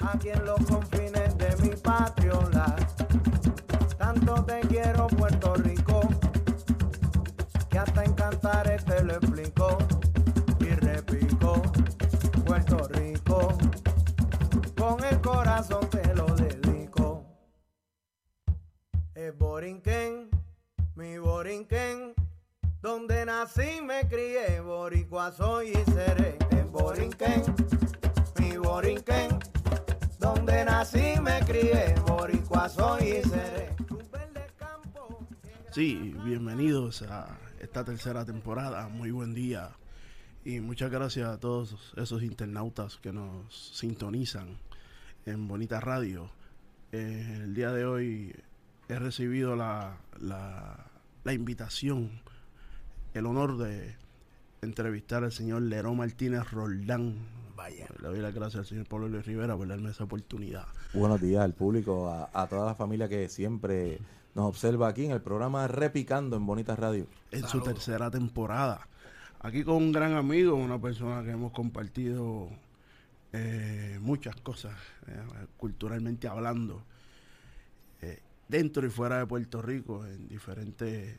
[0.00, 2.32] Aquí en los confines de mi patria,
[3.98, 6.00] tanto te quiero Puerto Rico,
[7.68, 9.78] que hasta encantar te lo explico
[10.60, 11.62] y repico,
[12.44, 13.48] Puerto Rico,
[14.76, 17.24] con el corazón te lo dedico.
[19.14, 20.30] Es Borinquen,
[20.94, 22.14] mi Borinquen,
[22.80, 26.38] donde nací me crié, boricua soy y seré.
[26.50, 27.42] Es Borinquen,
[28.38, 29.38] mi Borinquen,
[30.26, 32.68] donde nací me crié, boricua
[33.00, 33.76] y seré.
[35.70, 38.88] Sí, bienvenidos a esta tercera temporada.
[38.88, 39.70] Muy buen día.
[40.44, 44.58] Y muchas gracias a todos esos internautas que nos sintonizan
[45.26, 46.30] en Bonita Radio.
[46.90, 48.34] Eh, el día de hoy
[48.88, 50.86] he recibido la, la,
[51.22, 52.20] la invitación,
[53.14, 53.94] el honor de
[54.62, 57.45] entrevistar al señor Lerón Martínez Roldán.
[57.56, 57.86] Vaya.
[58.02, 60.66] Le doy las gracias al señor Pablo Luis Rivera por darme esa oportunidad.
[60.92, 63.98] Buenos días al público, a, a toda la familia que siempre
[64.34, 67.06] nos observa aquí en el programa Repicando en Bonita Radio.
[67.30, 68.86] en su tercera temporada.
[69.40, 72.50] Aquí con un gran amigo, una persona que hemos compartido
[73.32, 74.74] eh, muchas cosas,
[75.06, 76.82] eh, culturalmente hablando,
[78.02, 81.16] eh, dentro y fuera de Puerto Rico, en diferentes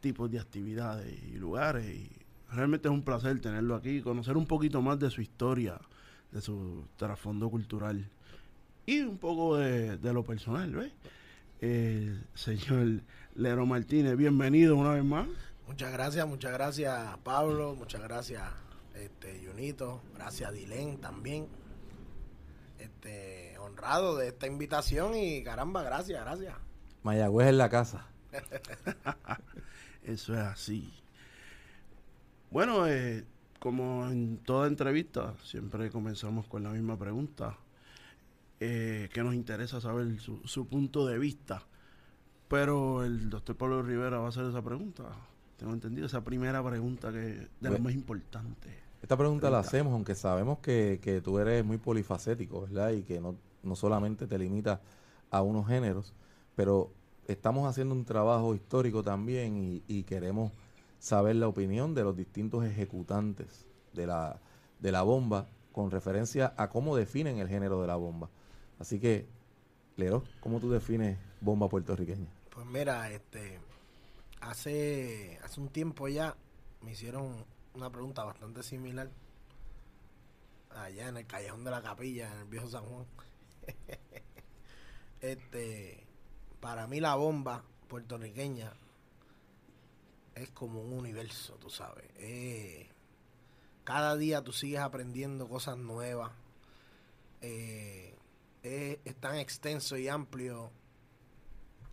[0.00, 1.86] tipos de actividades y lugares.
[1.86, 2.10] Y
[2.54, 5.80] realmente es un placer tenerlo aquí, conocer un poquito más de su historia,
[6.30, 8.08] de su trasfondo cultural
[8.86, 10.92] y un poco de, de lo personal, ¿ves?
[11.60, 13.02] El señor
[13.34, 15.28] Lero Martínez, bienvenido una vez más.
[15.66, 18.42] Muchas gracias, muchas gracias Pablo, muchas gracias
[18.94, 21.48] este Junito, gracias Dilén también.
[22.78, 26.54] Este honrado de esta invitación y caramba, gracias, gracias.
[27.04, 28.06] Mayagüez en la casa.
[30.02, 30.92] Eso es así.
[32.52, 33.24] Bueno, eh,
[33.58, 37.56] como en toda entrevista, siempre comenzamos con la misma pregunta,
[38.60, 41.62] eh, que nos interesa saber su, su punto de vista.
[42.48, 45.04] Pero el doctor Pablo Rivera va a hacer esa pregunta.
[45.56, 48.68] Tengo entendido, esa primera pregunta que de lo más importante.
[49.00, 52.90] Esta pregunta la hacemos, aunque sabemos que, que tú eres muy polifacético, ¿verdad?
[52.90, 54.78] Y que no, no solamente te limitas
[55.30, 56.12] a unos géneros,
[56.54, 56.92] pero
[57.26, 60.52] estamos haciendo un trabajo histórico también y, y queremos
[61.02, 64.40] saber la opinión de los distintos ejecutantes de la,
[64.78, 68.30] de la bomba con referencia a cómo definen el género de la bomba.
[68.78, 69.26] Así que,
[69.96, 72.28] Lero, ¿cómo tú defines bomba puertorriqueña?
[72.50, 73.58] Pues mira, este
[74.40, 76.36] hace hace un tiempo ya
[76.82, 79.10] me hicieron una pregunta bastante similar
[80.70, 83.06] allá en el callejón de la capilla en el viejo San Juan.
[85.20, 86.06] este
[86.60, 88.72] para mí la bomba puertorriqueña
[90.34, 92.04] es como un universo, tú sabes.
[92.16, 92.88] Eh,
[93.84, 96.32] cada día tú sigues aprendiendo cosas nuevas.
[97.40, 98.16] Eh,
[98.62, 100.70] es, tan extenso y amplio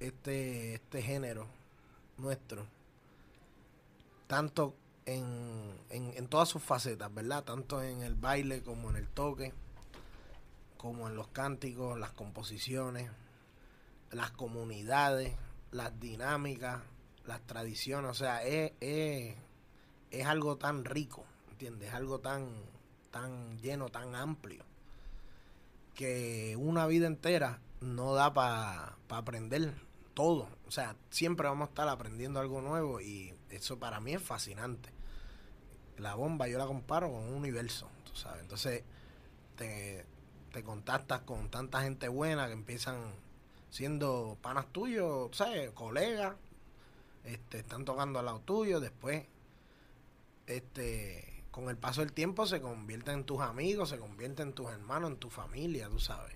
[0.00, 1.46] este, este género
[2.18, 2.66] nuestro,
[4.26, 4.74] tanto
[5.04, 5.24] en,
[5.90, 7.44] en, en todas sus facetas, ¿verdad?
[7.44, 9.52] Tanto en el baile como en el toque,
[10.76, 13.10] como en los cánticos, las composiciones,
[14.10, 15.34] las comunidades,
[15.70, 16.82] las dinámicas,
[17.26, 19.34] las tradiciones, o sea, es, es,
[20.10, 21.88] es algo tan rico, ¿entiendes?
[21.88, 22.48] Es algo tan,
[23.10, 24.64] tan lleno, tan amplio,
[25.94, 29.74] que una vida entera no da para aprender
[30.14, 30.48] todo.
[30.66, 34.90] O sea, siempre vamos a estar aprendiendo algo nuevo y eso para mí es fascinante.
[35.98, 38.42] La bomba yo la comparo con un universo, tú sabes.
[38.42, 38.82] Entonces,
[39.56, 40.04] te,
[40.52, 43.14] te contactas con tanta gente buena que empiezan
[43.70, 45.70] siendo panas tuyos, ¿sabes?
[45.72, 46.34] Colegas,
[47.26, 49.24] este, están tocando al lado tuyo, después,
[50.46, 54.70] este, con el paso del tiempo se convierten en tus amigos, se convierten en tus
[54.70, 56.34] hermanos, en tu familia, tú sabes.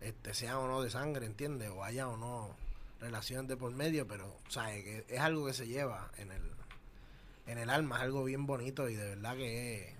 [0.00, 1.70] Este, sean o no de sangre, ¿entiendes?
[1.70, 2.54] O haya o no
[3.00, 4.84] relaciones de por medio, pero, ¿sabes?
[4.84, 6.42] Que es algo que se lleva en el,
[7.46, 9.94] en el alma, es algo bien bonito y de verdad que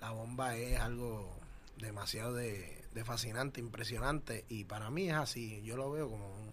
[0.00, 1.30] la bomba es algo
[1.78, 6.52] demasiado de, de fascinante, impresionante y para mí es así, yo lo veo como un-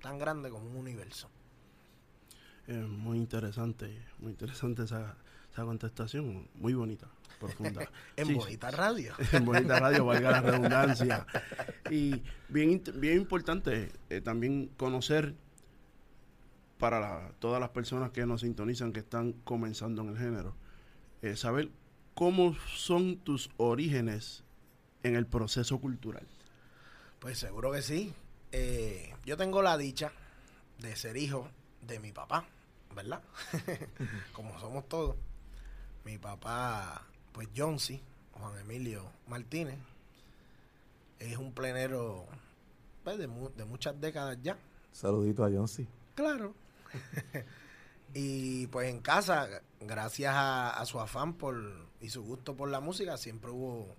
[0.00, 1.28] tan grande como un universo.
[2.68, 5.16] Eh, muy interesante, muy interesante esa,
[5.52, 7.08] esa contestación muy bonita,
[7.40, 7.88] profunda.
[8.16, 9.14] en Sí, bonita radio.
[9.32, 11.26] en bonita radio, valga la redundancia.
[11.90, 15.34] Y bien, bien importante eh, también conocer
[16.78, 20.54] para la- todas las personas que nos sintonizan, que están comenzando en el género,
[21.22, 21.68] eh, saber
[22.14, 24.44] cómo son tus orígenes
[25.02, 26.26] en el proceso cultural.
[27.18, 28.12] Pues seguro que sí.
[28.52, 30.12] Eh, yo tengo la dicha
[30.78, 31.48] de ser hijo
[31.86, 32.44] de mi papá,
[32.94, 33.22] ¿verdad?
[34.32, 35.16] Como somos todos.
[36.04, 37.02] Mi papá,
[37.32, 38.00] pues John C.,
[38.32, 39.78] Juan Emilio Martínez,
[41.20, 42.26] es un plenero
[43.04, 44.56] pues, de, mu- de muchas décadas ya.
[44.92, 45.86] Saludito a John C.
[46.14, 46.54] Claro.
[48.14, 49.48] y pues en casa,
[49.80, 51.56] gracias a, a su afán por
[52.00, 53.94] y su gusto por la música, siempre hubo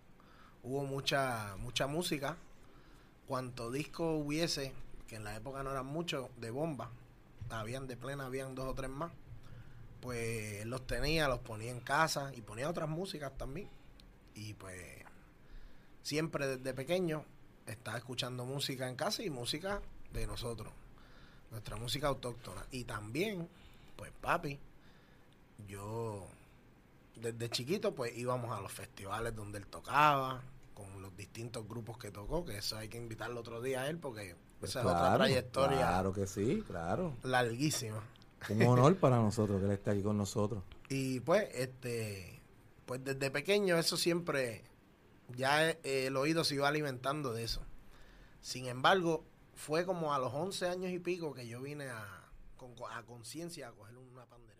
[0.63, 2.37] hubo mucha mucha música.
[3.27, 4.73] Cuanto disco hubiese,
[5.07, 6.91] que en la época no eran muchos, de bomba,
[7.49, 9.11] habían de plena, habían dos o tres más,
[10.01, 13.69] pues él los tenía, los ponía en casa y ponía otras músicas también.
[14.35, 15.03] Y pues
[16.01, 17.25] siempre desde pequeño
[17.67, 19.81] estaba escuchando música en casa y música
[20.11, 20.73] de nosotros
[21.53, 22.65] nuestra música autóctona.
[22.71, 23.47] Y también,
[23.95, 24.59] pues papi,
[25.67, 26.27] yo
[27.15, 30.41] desde chiquito pues íbamos a los festivales donde él tocaba,
[30.73, 33.99] con los distintos grupos que tocó, que eso hay que invitarlo otro día a él
[33.99, 37.15] porque esa es otra trayectoria Claro que sí, claro.
[37.23, 38.03] larguísima.
[38.49, 40.63] Un honor para nosotros que él esté aquí con nosotros.
[40.89, 42.39] Y pues, este,
[42.85, 44.63] pues desde pequeño eso siempre,
[45.35, 45.77] ya eh,
[46.07, 47.61] el oído se iba alimentando de eso.
[48.41, 49.23] Sin embargo,
[49.55, 52.05] fue como a los 11 años y pico que yo vine a,
[52.57, 54.53] con, a conciencia a coger una pandereta.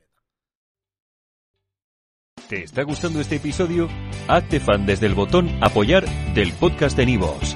[2.48, 3.88] ¿Te está gustando este episodio?
[4.28, 7.56] Hazte fan desde el botón Apoyar del podcast de Nivos.